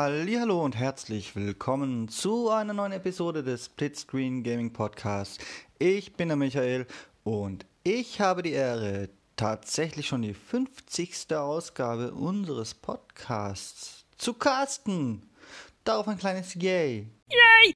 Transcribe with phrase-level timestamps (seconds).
[0.00, 5.38] Hallo und herzlich willkommen zu einer neuen Episode des Splitscreen Gaming Podcasts.
[5.80, 6.86] Ich bin der Michael
[7.24, 11.34] und ich habe die Ehre, tatsächlich schon die 50.
[11.34, 15.28] Ausgabe unseres Podcasts zu casten.
[15.82, 17.08] Darauf ein kleines Yay.
[17.28, 17.74] Yay!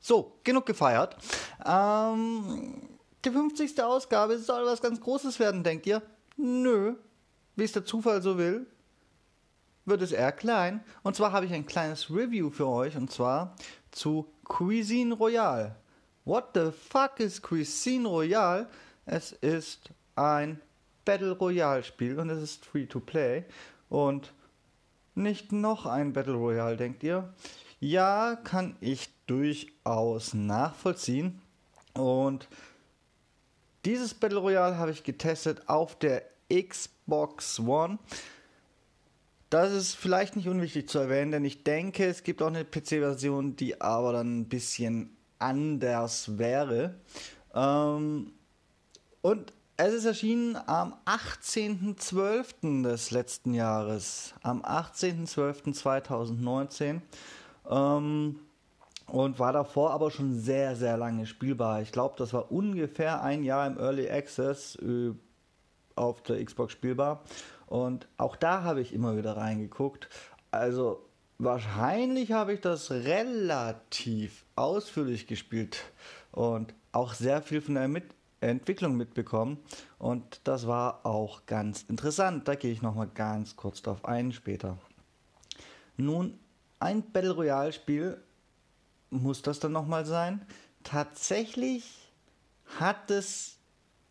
[0.00, 1.16] So, genug gefeiert.
[1.64, 3.80] Ähm, die 50.
[3.80, 6.02] Ausgabe soll was ganz Großes werden, denkt ihr?
[6.36, 6.96] Nö.
[7.54, 8.66] Wie es der Zufall so will,
[9.88, 10.82] wird es eher klein.
[11.02, 13.56] Und zwar habe ich ein kleines Review für euch und zwar
[13.90, 15.76] zu Cuisine Royale.
[16.24, 18.68] What the fuck is Cuisine Royale?
[19.06, 20.60] Es ist ein
[21.04, 23.44] Battle Royale Spiel und es ist free to play.
[23.88, 24.34] Und
[25.14, 27.32] nicht noch ein Battle Royale, denkt ihr?
[27.80, 31.40] Ja, kann ich durchaus nachvollziehen.
[31.94, 32.48] Und
[33.84, 37.98] dieses Battle Royale habe ich getestet auf der Xbox One.
[39.50, 43.56] Das ist vielleicht nicht unwichtig zu erwähnen, denn ich denke, es gibt auch eine PC-Version,
[43.56, 46.96] die aber dann ein bisschen anders wäre.
[47.54, 48.32] Ähm,
[49.22, 52.82] und es ist erschienen am 18.12.
[52.82, 54.34] des letzten Jahres.
[54.42, 57.00] Am 18.12.2019.
[57.70, 58.40] Ähm,
[59.06, 61.80] und war davor aber schon sehr, sehr lange spielbar.
[61.80, 65.14] Ich glaube, das war ungefähr ein Jahr im Early Access äh,
[65.94, 67.24] auf der Xbox spielbar.
[67.68, 70.08] Und auch da habe ich immer wieder reingeguckt.
[70.50, 71.04] Also
[71.38, 75.84] wahrscheinlich habe ich das relativ ausführlich gespielt
[76.32, 79.58] und auch sehr viel von der Mit Entwicklung mitbekommen.
[79.98, 82.48] Und das war auch ganz interessant.
[82.48, 84.78] Da gehe ich nochmal ganz kurz drauf ein später.
[85.96, 86.38] Nun,
[86.80, 88.22] ein Battle Royale Spiel
[89.10, 90.46] muss das dann nochmal sein.
[90.84, 92.12] Tatsächlich
[92.78, 93.58] hat es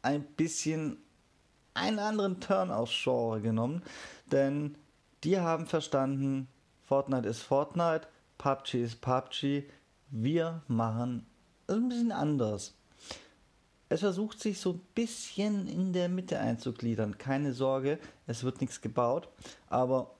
[0.01, 0.97] ein bisschen
[1.77, 3.83] einen anderen Turn aufs Genre genommen,
[4.31, 4.75] denn
[5.23, 6.47] die haben verstanden,
[6.83, 8.07] Fortnite ist Fortnite,
[8.37, 9.63] PUBG ist PUBG,
[10.09, 11.25] wir machen
[11.67, 12.73] es ein bisschen anders.
[13.89, 17.17] Es versucht sich so ein bisschen in der Mitte einzugliedern.
[17.17, 19.29] Keine Sorge, es wird nichts gebaut,
[19.69, 20.15] aber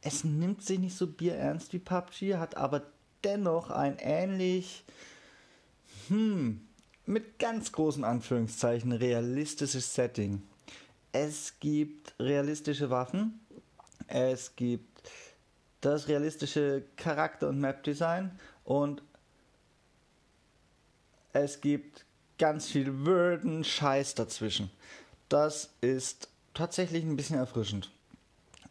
[0.00, 2.82] es nimmt sich nicht so bierernst wie PUBG, hat aber
[3.24, 4.84] dennoch ein ähnlich,
[6.08, 6.66] hm,
[7.06, 10.42] mit ganz großen Anführungszeichen realistisches Setting.
[11.12, 13.40] Es gibt realistische Waffen.
[14.06, 15.10] Es gibt
[15.82, 18.38] das realistische Charakter- und Map-Design.
[18.64, 19.02] Und
[21.32, 22.04] es gibt
[22.38, 24.70] ganz viel Würden, Scheiß dazwischen.
[25.28, 27.90] Das ist tatsächlich ein bisschen erfrischend.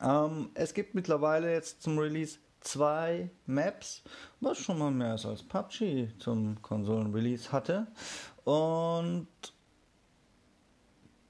[0.02, 4.04] Ähm, es gibt mittlerweile jetzt zum Release zwei Maps,
[4.40, 7.88] was schon mal mehr ist als PUBG zum Konsolen-Release hatte.
[8.46, 9.28] Und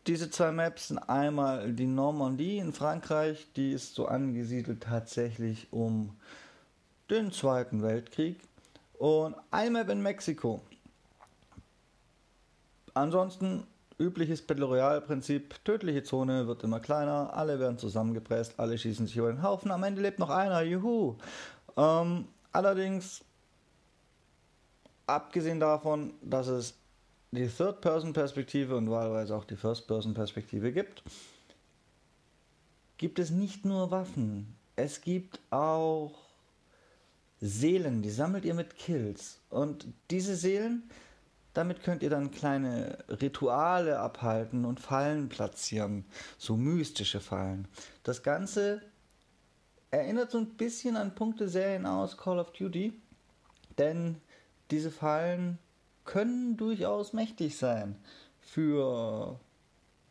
[0.07, 6.15] diese zwei Maps sind einmal die Normandie in Frankreich, die ist so angesiedelt tatsächlich um
[7.09, 8.39] den Zweiten Weltkrieg.
[8.97, 10.61] Und eine Map in Mexiko.
[12.93, 13.65] Ansonsten
[13.99, 19.17] übliches Battle Royale Prinzip, tödliche Zone wird immer kleiner, alle werden zusammengepresst, alle schießen sich
[19.17, 21.15] über den Haufen, am Ende lebt noch einer, juhu.
[21.77, 23.23] Ähm, allerdings,
[25.05, 26.80] abgesehen davon, dass es
[27.31, 31.03] die Third-Person-Perspektive und wahlweise auch die First-Person-Perspektive gibt,
[32.97, 34.55] gibt es nicht nur Waffen.
[34.75, 36.13] Es gibt auch
[37.39, 39.39] Seelen, die sammelt ihr mit Kills.
[39.49, 40.83] Und diese Seelen,
[41.53, 46.05] damit könnt ihr dann kleine Rituale abhalten und Fallen platzieren.
[46.37, 47.67] So mystische Fallen.
[48.03, 48.81] Das Ganze
[49.89, 52.93] erinnert so ein bisschen an Punkte-Serien aus Call of Duty.
[53.77, 54.17] Denn
[54.69, 55.57] diese Fallen
[56.05, 57.95] können durchaus mächtig sein.
[58.39, 59.39] Für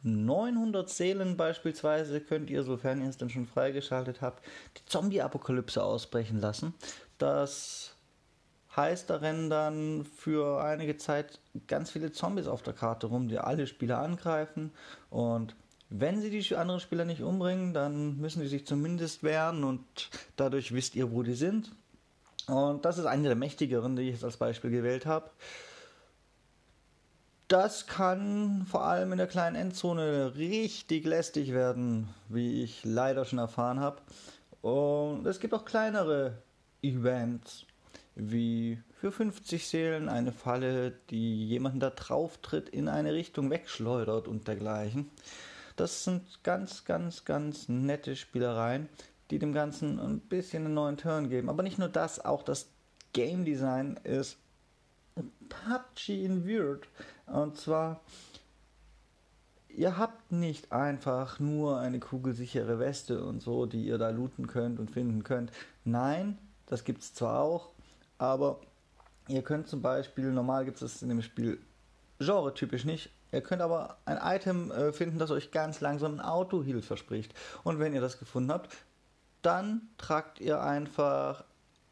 [0.03, 4.45] 900 Seelen beispielsweise könnt ihr, sofern ihr es dann schon freigeschaltet habt,
[4.79, 6.75] die Zombie-Apokalypse ausbrechen lassen.
[7.19, 7.97] Das
[8.77, 13.39] heißt, da rennen dann für einige Zeit ganz viele Zombies auf der Karte rum, die
[13.39, 14.73] alle Spieler angreifen.
[15.11, 15.55] Und
[15.91, 19.83] wenn sie die anderen Spieler nicht umbringen, dann müssen sie sich zumindest wehren und
[20.37, 21.73] dadurch wisst ihr, wo die sind.
[22.47, 25.31] Und das ist eine der mächtigeren, die ich jetzt als Beispiel gewählt habe.
[27.51, 33.41] Das kann vor allem in der kleinen Endzone richtig lästig werden, wie ich leider schon
[33.41, 34.01] erfahren habe.
[34.63, 36.39] Und es gibt auch kleinere
[36.81, 37.67] Events,
[38.15, 44.29] wie für 50 Seelen eine Falle, die jemanden da drauf tritt, in eine Richtung wegschleudert
[44.29, 45.11] und dergleichen.
[45.75, 48.89] Das sind ganz, ganz, ganz nette Spielereien,
[49.33, 51.49] die dem Ganzen ein bisschen einen neuen Turn geben.
[51.49, 52.69] Aber nicht nur das, auch das
[53.13, 54.39] Game Design ist
[55.51, 56.89] PUBG in Weird.
[57.27, 58.01] Und zwar
[59.77, 64.79] ihr habt nicht einfach nur eine kugelsichere Weste und so, die ihr da looten könnt
[64.79, 65.53] und finden könnt.
[65.85, 67.71] Nein, das gibt es zwar auch,
[68.19, 68.61] aber
[69.29, 71.59] ihr könnt zum Beispiel, normal gibt es in dem Spiel
[72.19, 76.83] genre-typisch nicht, ihr könnt aber ein Item äh, finden, das euch ganz langsam ein Auto-Heal
[76.83, 77.35] verspricht.
[77.65, 78.77] Und wenn ihr das gefunden habt,
[79.43, 81.45] dann tragt ihr einfach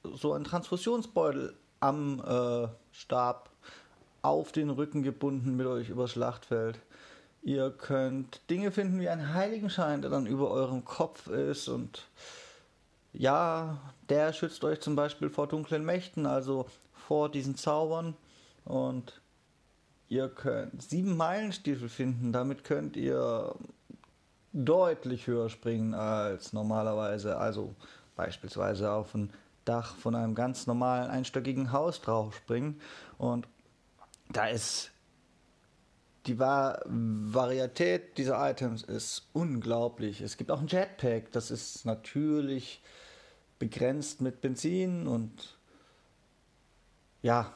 [0.03, 3.51] so einen Transfusionsbeutel am äh, Stab
[4.23, 6.81] auf den Rücken gebunden mit euch übers Schlachtfeld.
[7.43, 11.69] Ihr könnt Dinge finden wie einen Heiligenschein, der dann über eurem Kopf ist.
[11.69, 12.09] Und
[13.13, 13.79] ja,
[14.09, 18.17] der schützt euch zum Beispiel vor dunklen Mächten, also vor diesen Zaubern.
[18.65, 19.21] Und
[20.09, 23.55] ihr könnt sieben Meilenstiefel finden, damit könnt ihr
[24.53, 27.77] deutlich höher springen als normalerweise, also
[28.17, 29.33] beispielsweise auf ein
[29.69, 32.81] Dach von einem ganz normalen einstöckigen Haus drauf springen
[33.19, 33.47] und
[34.31, 34.91] da ist
[36.27, 40.21] die Va Varietät dieser Items ist unglaublich.
[40.21, 42.83] Es gibt auch ein Jetpack, das ist natürlich
[43.59, 45.59] begrenzt mit Benzin und
[47.23, 47.53] ja,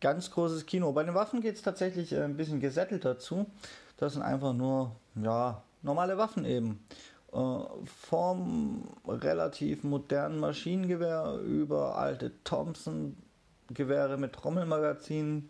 [0.00, 0.92] ganz großes Kino.
[0.92, 3.46] Bei den Waffen geht es tatsächlich äh, ein bisschen gesättelt dazu.
[3.96, 6.84] Das sind einfach nur, ja, normale Waffen eben.
[7.32, 15.48] Äh, vom relativ modernen Maschinengewehr über alte Thompson-Gewehre mit Trommelmagazinen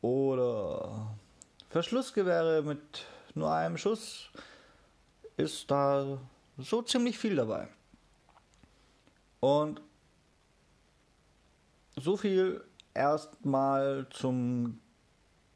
[0.00, 1.14] oder
[1.68, 3.04] Verschlussgewehre mit
[3.34, 4.30] nur einem Schuss
[5.36, 6.18] ist da
[6.56, 7.68] so ziemlich viel dabei.
[9.40, 9.82] Und
[11.96, 12.64] so viel
[12.94, 14.80] erstmal zum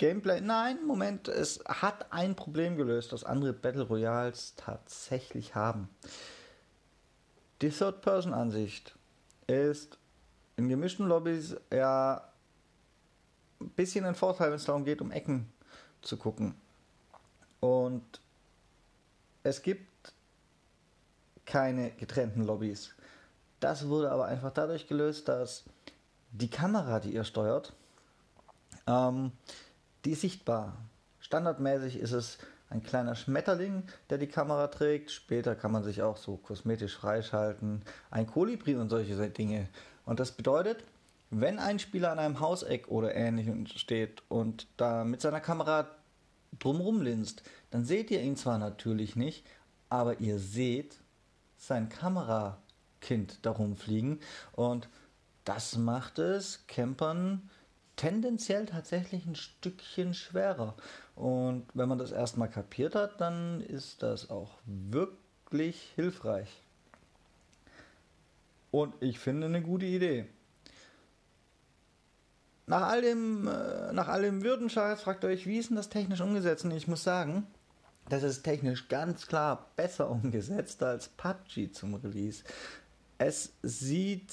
[0.02, 0.40] Gameplay.
[0.40, 5.88] Nein, Moment, es hat ein Problem gelöst, das andere Battle Royals tatsächlich haben.
[7.60, 8.96] Die Third-Person-Ansicht
[9.46, 9.98] ist
[10.56, 12.28] in gemischten Lobbys ja
[13.60, 15.52] ein bisschen ein Vorteil, wenn es darum geht, um Ecken
[16.00, 16.56] zu gucken.
[17.60, 18.20] Und
[19.44, 20.12] es gibt
[21.46, 22.92] keine getrennten Lobbys.
[23.60, 25.62] Das wurde aber einfach dadurch gelöst, dass
[26.32, 27.72] die Kamera, die ihr steuert,
[28.88, 29.30] ähm,
[30.04, 30.76] die ist sichtbar.
[31.20, 32.38] Standardmäßig ist es
[32.68, 35.10] ein kleiner Schmetterling, der die Kamera trägt.
[35.10, 37.82] Später kann man sich auch so kosmetisch freischalten.
[38.10, 39.68] Ein Kolibri und solche Dinge.
[40.04, 40.84] Und das bedeutet,
[41.30, 45.88] wenn ein Spieler an einem Hauseck oder ähnlichem steht und da mit seiner Kamera
[46.58, 49.46] drumrum linst, dann seht ihr ihn zwar natürlich nicht,
[49.88, 50.96] aber ihr seht
[51.56, 54.20] sein Kamerakind darum fliegen
[54.52, 54.88] und
[55.44, 57.48] das macht es Campern
[57.96, 60.76] tendenziell tatsächlich ein Stückchen schwerer.
[61.14, 66.48] Und wenn man das erstmal kapiert hat, dann ist das auch wirklich hilfreich.
[68.70, 70.26] Und ich finde eine gute Idee.
[72.66, 76.20] Nach all dem, äh, nach all dem Würdenscheiß fragt euch, wie ist denn das technisch
[76.20, 76.64] umgesetzt?
[76.64, 77.46] Und ich muss sagen,
[78.08, 82.44] das ist technisch ganz klar besser umgesetzt als PUBG zum Release.
[83.18, 84.32] Es sieht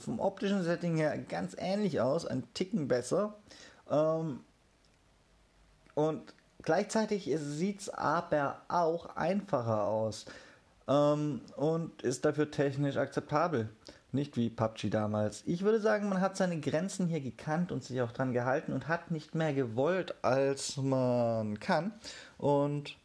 [0.00, 3.34] vom optischen Setting her ganz ähnlich aus, ein Ticken besser.
[3.90, 4.40] Ähm,
[5.94, 10.26] und gleichzeitig sieht es aber auch einfacher aus
[10.86, 13.68] ähm, und ist dafür technisch akzeptabel.
[14.10, 15.42] Nicht wie PUBG damals.
[15.44, 18.88] Ich würde sagen, man hat seine Grenzen hier gekannt und sich auch dran gehalten und
[18.88, 21.92] hat nicht mehr gewollt, als man kann.
[22.38, 22.96] Und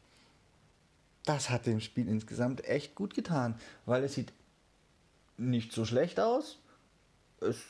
[1.25, 4.31] das hat dem Spiel insgesamt echt gut getan, weil es sieht
[5.37, 6.59] nicht so schlecht aus.
[7.45, 7.61] Es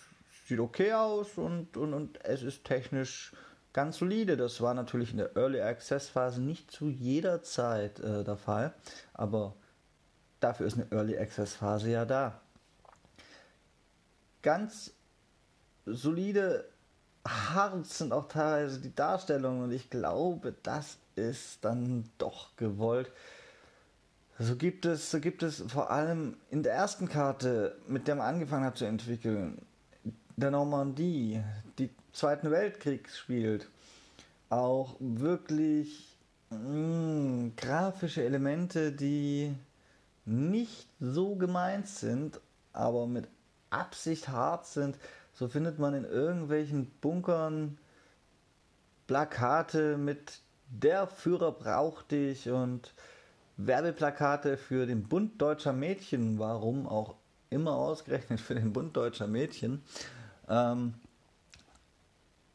[0.47, 3.33] sieht okay aus und, und, und es ist technisch
[3.71, 4.37] ganz solide.
[4.37, 8.73] Das war natürlich in der Early Access Phase nicht zu jeder Zeit äh, der Fall,
[9.13, 9.55] aber
[10.39, 12.39] dafür ist eine Early Access Phase ja da
[14.43, 14.93] ganz
[15.85, 16.69] solide,
[17.25, 23.11] hart sind auch teilweise die Darstellungen und ich glaube, das ist dann doch gewollt.
[24.39, 28.27] So gibt es, so gibt es vor allem in der ersten Karte, mit der man
[28.27, 29.61] angefangen hat zu entwickeln,
[30.35, 31.43] der Normandie,
[31.77, 33.69] die Zweiten Weltkrieg spielt,
[34.49, 36.17] auch wirklich
[36.49, 39.53] mh, mm, grafische Elemente, die
[40.25, 42.39] nicht so gemeint sind,
[42.71, 43.27] aber mit
[43.69, 44.97] Absicht hart sind,
[45.33, 47.77] so findet man in irgendwelchen Bunkern
[49.05, 52.93] Plakate mit Der Führer braucht dich und
[53.57, 57.15] Werbeplakate für den Bund deutscher Mädchen, warum auch
[57.49, 59.83] immer ausgerechnet für den Bund deutscher Mädchen.
[60.49, 60.95] Ähm,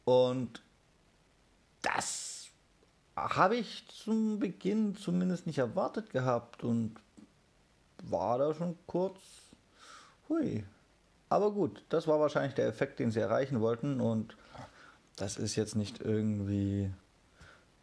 [0.05, 0.61] und
[1.81, 2.49] das
[3.15, 6.95] habe ich zum Beginn zumindest nicht erwartet gehabt und
[8.03, 9.19] war da schon kurz,
[10.27, 10.63] hui,
[11.29, 14.35] aber gut, das war wahrscheinlich der Effekt, den sie erreichen wollten und
[15.15, 16.91] das ist jetzt nicht irgendwie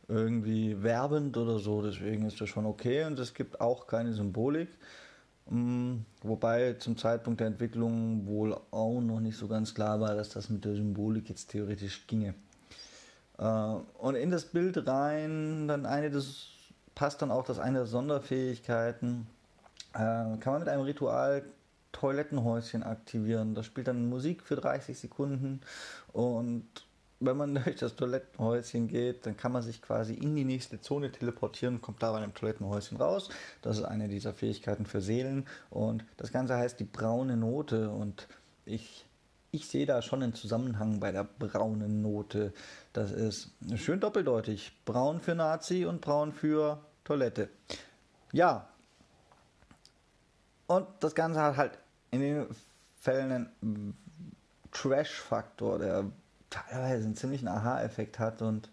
[0.08, 4.68] irgendwie werbend oder so, deswegen ist das schon okay und es gibt auch keine Symbolik.
[5.48, 10.30] Mm, wobei zum Zeitpunkt der Entwicklung wohl auch noch nicht so ganz klar war, dass
[10.30, 12.34] das mit der Symbolik jetzt theoretisch ginge.
[13.38, 16.48] Äh, und in das Bild rein, dann eine des,
[16.94, 19.26] passt dann auch das eine der Sonderfähigkeiten,
[19.92, 21.44] äh, kann man mit einem Ritual
[21.92, 23.54] Toilettenhäuschen aktivieren.
[23.54, 25.60] Das spielt dann Musik für 30 Sekunden
[26.12, 26.66] und
[27.20, 31.12] wenn man durch das Toilettenhäuschen geht, dann kann man sich quasi in die nächste Zone
[31.12, 33.28] teleportieren und kommt da bei einem Toilettenhäuschen raus.
[33.62, 35.46] Das ist eine dieser Fähigkeiten für Seelen.
[35.70, 37.90] Und das Ganze heißt die braune Note.
[37.90, 38.28] Und
[38.64, 39.06] ich,
[39.50, 42.52] ich sehe da schon einen Zusammenhang bei der braunen Note.
[42.92, 44.72] Das ist schön doppeldeutig.
[44.84, 47.48] Braun für Nazi und braun für Toilette.
[48.32, 48.68] Ja.
[50.66, 51.78] Und das Ganze hat halt
[52.10, 52.46] in den
[52.96, 53.96] Fällen einen
[54.72, 56.04] Trash-Faktor, der
[56.50, 58.70] teilweise einen ziemlichen Aha-Effekt hat und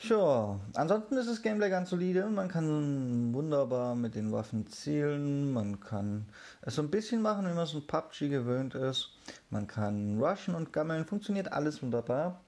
[0.00, 2.26] ja, ansonsten ist das Gameplay ganz solide.
[2.26, 5.54] Man kann wunderbar mit den Waffen zielen.
[5.54, 6.26] Man kann
[6.60, 9.12] es so ein bisschen machen, wie man es in PUBG gewöhnt ist.
[9.48, 11.06] Man kann rushen und gammeln.
[11.06, 12.40] Funktioniert alles wunderbar.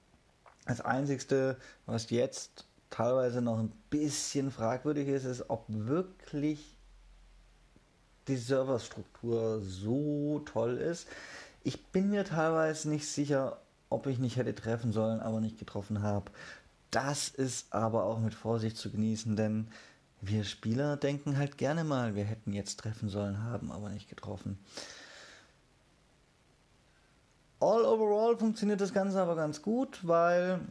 [0.67, 1.57] Das Einzige,
[1.87, 6.77] was jetzt teilweise noch ein bisschen fragwürdig ist, ist, ob wirklich
[8.27, 11.07] die Serverstruktur so toll ist.
[11.63, 13.59] Ich bin mir teilweise nicht sicher,
[13.89, 16.31] ob ich nicht hätte treffen sollen, aber nicht getroffen habe.
[16.91, 19.67] Das ist aber auch mit Vorsicht zu genießen, denn
[20.21, 24.59] wir Spieler denken halt gerne mal, wir hätten jetzt treffen sollen, haben aber nicht getroffen.
[27.59, 30.61] All overall funktioniert das Ganze aber ganz gut, weil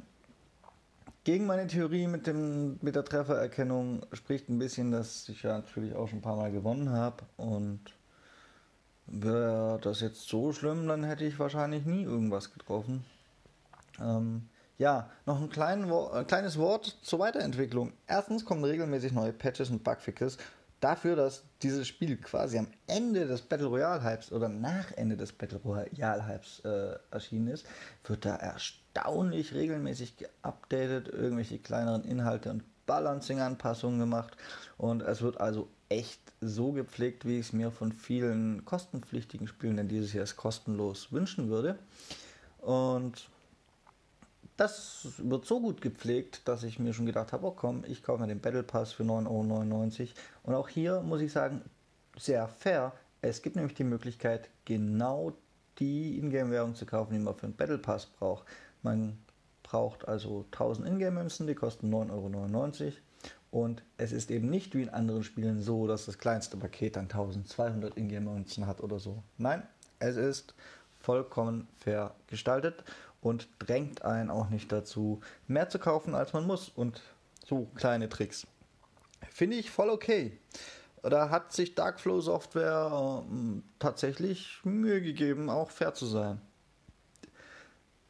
[1.25, 5.95] gegen meine Theorie mit, dem, mit der Treffererkennung spricht ein bisschen, dass ich ja natürlich
[5.95, 7.81] auch schon ein paar Mal gewonnen habe und
[9.11, 13.05] Wäre das jetzt so schlimm, dann hätte ich wahrscheinlich nie irgendwas getroffen.
[14.00, 17.93] Ähm, ja, noch ein, klein, ein kleines Wort zur Weiterentwicklung.
[18.07, 20.38] Erstens kommen regelmäßig neue Patches und Bugfixes
[20.81, 25.33] dafür, dass dieses Spiel quasi am Ende des Battle Royale Hypes oder nach Ende des
[25.33, 27.67] Battle Royale Hypes äh, erschienen ist,
[28.05, 34.37] wird da erstaunlich regelmäßig geupdatet, irgendwelche kleineren Inhalte und Balancing-Anpassungen gemacht
[34.77, 39.76] und es wird also echt so gepflegt, wie ich es mir von vielen kostenpflichtigen Spielen,
[39.76, 41.78] denn dieses Jahr ist kostenlos, wünschen würde.
[42.61, 43.28] Und
[44.57, 48.21] das wird so gut gepflegt, dass ich mir schon gedacht habe, oh komm, ich kaufe
[48.21, 50.11] mir den Battle Pass für 9,99 Euro.
[50.42, 51.62] Und auch hier muss ich sagen,
[52.16, 52.92] sehr fair.
[53.23, 55.33] Es gibt nämlich die Möglichkeit, genau
[55.78, 58.47] die Ingame-Währung zu kaufen, die man für einen Battle Pass braucht.
[58.83, 59.18] Man
[59.62, 62.92] braucht also 1000 Ingame-Münzen, die kosten 9,99 Euro.
[63.50, 67.05] Und es ist eben nicht wie in anderen Spielen so, dass das kleinste Paket dann
[67.05, 69.23] 1200 Ingame-Münzen hat oder so.
[69.38, 69.62] Nein,
[69.99, 70.55] es ist
[71.00, 72.85] vollkommen fair gestaltet
[73.23, 76.69] und drängt einen auch nicht dazu, mehr zu kaufen, als man muss.
[76.69, 77.00] Und
[77.47, 78.47] so kleine Tricks.
[79.31, 80.38] Finde ich voll okay.
[81.02, 86.40] Da hat sich Darkflow Software äh, tatsächlich Mühe gegeben, auch fair zu sein.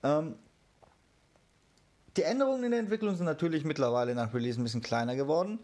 [0.02, 0.36] Ähm,
[2.16, 5.60] die Änderungen in der Entwicklung sind natürlich mittlerweile nach Release ein bisschen kleiner geworden.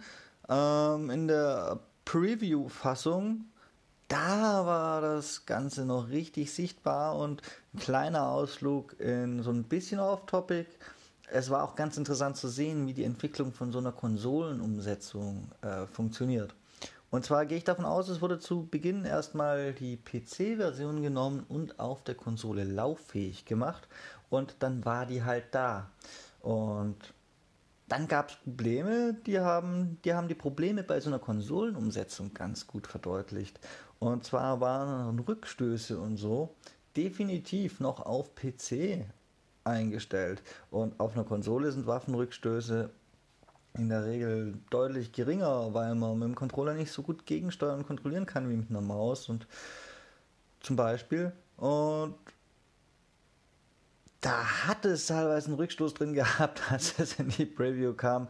[0.49, 3.47] Ähm, in der Preview-Fassung,
[4.09, 10.01] da war das Ganze noch richtig sichtbar und ein kleiner Ausflug in so ein bisschen
[10.01, 10.67] off-topic.
[11.31, 15.87] Es war auch ganz interessant zu sehen, wie die Entwicklung von so einer Konsolenumsetzung äh,
[15.87, 16.55] funktioniert.
[17.11, 21.79] Und zwar gehe ich davon aus, es wurde zu Beginn erstmal die PC-Version genommen und
[21.79, 23.87] auf der Konsole lauffähig gemacht
[24.31, 25.91] und dann war die halt da.
[26.45, 27.15] Und
[27.89, 32.67] dann gab es Probleme, die haben, die haben die Probleme bei so einer Konsolenumsetzung ganz
[32.67, 33.59] gut verdeutlicht.
[33.99, 36.55] Und zwar waren Rückstöße und so
[36.97, 39.07] definitiv noch auf PC
[39.65, 40.43] eingestellt.
[40.71, 42.91] Und auf einer Konsole sind Waffenrückstöße
[43.79, 47.87] in der Regel deutlich geringer, weil man mit dem Controller nicht so gut gegensteuern und
[47.87, 49.31] kontrollieren kann wie mit einer Maus.
[49.31, 49.47] Und
[50.61, 51.33] zum Beispiel.
[51.57, 52.17] Und
[54.25, 58.29] da hat es teilweise einen Rückstoß drin gehabt, als es in die Preview kam.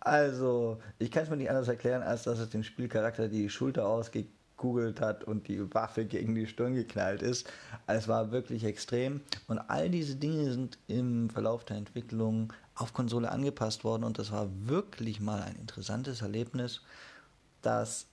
[0.00, 3.86] Also, ich kann es mir nicht anders erklären, als dass es dem Spielcharakter die Schulter
[3.86, 7.46] ausgegoogelt hat und die Waffe gegen die Stirn geknallt ist.
[7.86, 9.20] Es war wirklich extrem.
[9.46, 14.04] Und all diese Dinge sind im Verlauf der Entwicklung auf Konsole angepasst worden.
[14.04, 16.80] Und das war wirklich mal ein interessantes Erlebnis,
[17.60, 18.06] das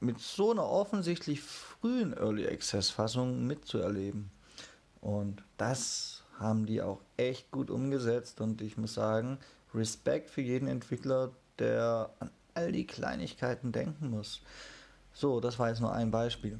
[0.00, 4.30] mit so einer offensichtlich frühen Early Access Fassung mitzuerleben.
[5.02, 9.38] Und das haben die auch echt gut umgesetzt und ich muss sagen,
[9.74, 14.42] Respekt für jeden Entwickler, der an all die Kleinigkeiten denken muss.
[15.12, 16.58] So, das war jetzt nur ein Beispiel.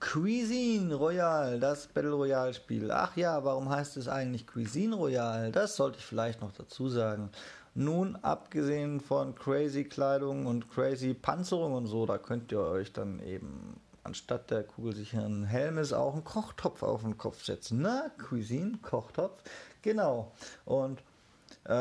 [0.00, 2.90] Cuisine Royale, das Battle Royale Spiel.
[2.90, 5.50] Ach ja, warum heißt es eigentlich Cuisine Royale?
[5.50, 7.30] Das sollte ich vielleicht noch dazu sagen.
[7.74, 13.20] Nun, abgesehen von crazy Kleidung und crazy Panzerung und so, da könnt ihr euch dann
[13.20, 17.82] eben anstatt der kugelsicheren Helmes auch einen Kochtopf auf den Kopf setzen.
[17.82, 19.42] Na, Cuisine, Kochtopf,
[19.82, 20.32] genau.
[20.64, 21.02] Und
[21.64, 21.72] äh,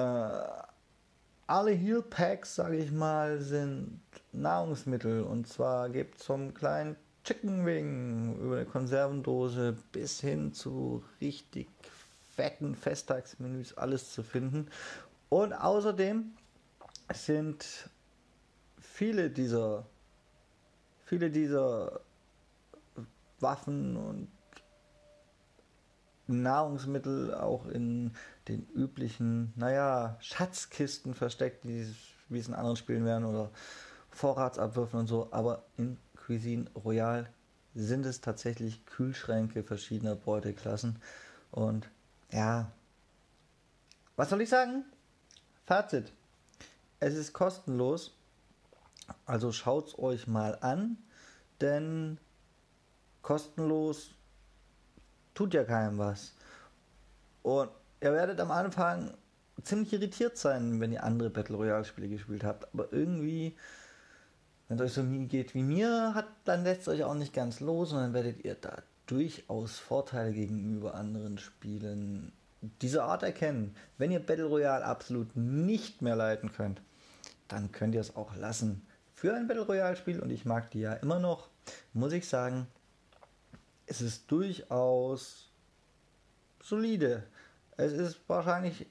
[1.48, 4.02] alle Heal Packs, sage ich mal, sind
[4.34, 5.24] Nahrungsmittel.
[5.24, 11.70] Und zwar gibt es vom kleinen Chicken Wing über eine Konservendose bis hin zu richtig
[12.36, 14.70] fetten Festtagsmenüs alles zu finden.
[15.30, 16.34] Und außerdem
[17.14, 17.90] sind
[18.80, 19.86] viele dieser
[21.08, 22.02] viele dieser
[23.40, 24.30] Waffen und
[26.28, 28.12] Nahrungsmittel auch in
[28.48, 31.88] den üblichen, naja, Schatzkisten versteckt, die,
[32.30, 33.50] wie es in anderen Spielen wären, oder
[34.10, 35.30] Vorratsabwürfen und so.
[35.32, 37.28] Aber in Cuisine Royale
[37.74, 41.02] sind es tatsächlich Kühlschränke verschiedener Beuteklassen.
[41.52, 41.90] Und
[42.32, 42.72] ja,
[44.16, 44.84] was soll ich sagen?
[45.66, 46.12] Fazit.
[47.00, 48.16] Es ist kostenlos.
[49.26, 50.98] Also schaut es euch mal an,
[51.62, 52.18] denn
[53.28, 54.12] kostenlos
[55.34, 56.34] tut ja keinem was.
[57.44, 57.70] Und
[58.00, 59.14] ihr werdet am Anfang
[59.64, 62.74] ziemlich irritiert sein, wenn ihr andere Battle Royale Spiele gespielt habt.
[62.74, 63.58] Aber irgendwie,
[64.68, 67.34] wenn es euch so nie geht wie mir, hat, dann lässt es euch auch nicht
[67.34, 72.32] ganz los und dann werdet ihr da durchaus Vorteile gegenüber anderen Spielen
[72.82, 73.76] dieser Art erkennen.
[73.98, 76.82] Wenn ihr Battle Royale absolut nicht mehr leiten könnt,
[77.50, 78.88] dann könnt ihr es auch lassen.
[79.14, 81.50] Für ein Battle Royale Spiel, und ich mag die ja immer noch,
[81.92, 82.68] muss ich sagen,
[83.88, 85.50] es ist durchaus
[86.62, 87.24] solide.
[87.78, 88.86] Es ist wahrscheinlich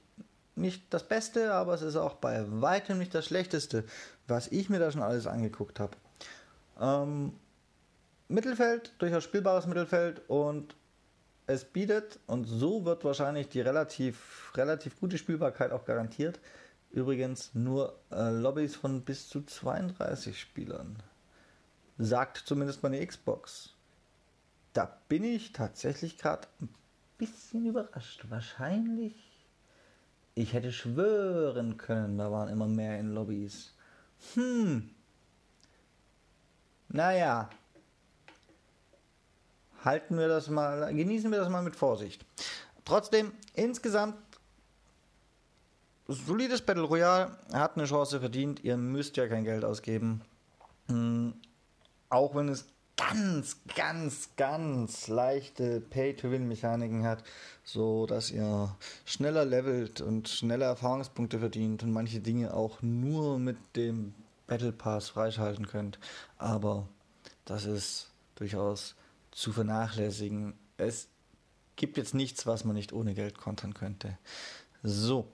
[0.55, 3.85] nicht das Beste, aber es ist auch bei weitem nicht das Schlechteste,
[4.27, 5.95] was ich mir da schon alles angeguckt habe.
[6.79, 7.33] Ähm,
[8.27, 10.75] Mittelfeld, durchaus spielbares Mittelfeld und
[11.45, 16.39] es bietet, und so wird wahrscheinlich die relativ, relativ gute Spielbarkeit auch garantiert,
[16.91, 20.97] übrigens nur äh, Lobbys von bis zu 32 Spielern.
[21.97, 23.76] Sagt zumindest meine Xbox
[24.77, 26.69] da bin ich tatsächlich gerade ein
[27.17, 28.23] bisschen überrascht.
[28.29, 29.15] Wahrscheinlich.
[30.35, 33.73] Ich hätte schwören können, da waren immer mehr in Lobbys.
[34.35, 34.91] Hm.
[36.89, 37.49] Naja.
[39.83, 42.23] Halten wir das mal, genießen wir das mal mit Vorsicht.
[42.85, 44.15] Trotzdem, insgesamt
[46.07, 48.63] solides Battle Royale, hat eine Chance verdient.
[48.63, 50.21] Ihr müsst ja kein Geld ausgeben.
[50.87, 51.33] Hm,
[52.09, 57.23] auch wenn es ganz, ganz, ganz leichte Pay-to-Win-Mechaniken hat,
[57.63, 63.57] so dass ihr schneller levelt und schneller Erfahrungspunkte verdient und manche Dinge auch nur mit
[63.75, 64.13] dem
[64.47, 65.99] Battle Pass freischalten könnt.
[66.37, 66.87] Aber
[67.45, 68.95] das ist durchaus
[69.31, 70.55] zu vernachlässigen.
[70.77, 71.07] Es
[71.75, 74.17] gibt jetzt nichts, was man nicht ohne Geld kontern könnte.
[74.81, 75.27] So,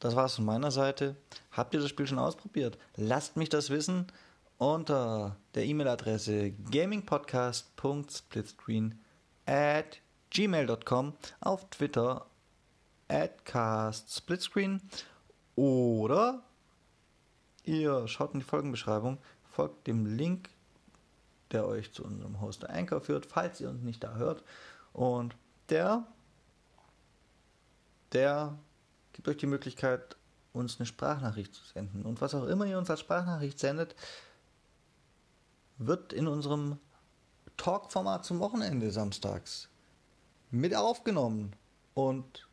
[0.00, 1.16] das war's von meiner Seite.
[1.52, 2.76] Habt ihr das Spiel schon ausprobiert?
[2.96, 4.06] Lasst mich das wissen
[4.62, 9.00] unter der E-Mail-Adresse gamingpodcast.splitscreen
[9.44, 12.24] at gmail.com auf Twitter
[13.08, 14.80] at castsplitscreen
[15.56, 16.44] oder
[17.64, 19.18] ihr schaut in die Folgenbeschreibung,
[19.50, 20.48] folgt dem Link,
[21.50, 24.44] der euch zu unserem Hoster Anchor führt, falls ihr uns nicht da hört
[24.92, 25.34] und
[25.70, 26.06] der
[28.12, 28.56] der
[29.12, 30.16] gibt euch die Möglichkeit,
[30.52, 32.02] uns eine Sprachnachricht zu senden.
[32.02, 33.96] Und was auch immer ihr uns als Sprachnachricht sendet,
[35.86, 36.78] wird in unserem
[37.56, 39.68] Talk-Format zum Wochenende samstags
[40.50, 41.54] mit aufgenommen.
[41.94, 42.48] Und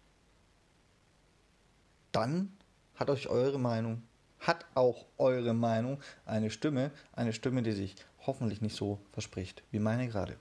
[2.12, 2.52] dann
[2.96, 4.04] hat euch eure Meinung,
[4.40, 9.80] hat auch eure Meinung eine Stimme, eine Stimme, die sich hoffentlich nicht so verspricht wie
[9.80, 10.38] meine gerade.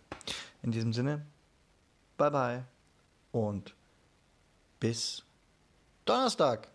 [0.62, 1.24] In diesem Sinne,
[2.16, 2.64] bye bye
[3.33, 3.74] und
[4.81, 5.24] bis
[6.05, 6.68] Donnerstag,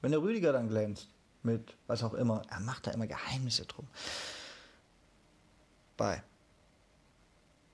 [0.00, 1.08] wenn der Rüdiger dann glänzt
[1.42, 2.42] mit was auch immer.
[2.50, 3.86] Er macht da immer Geheimnisse drum.
[6.00, 6.22] Bye.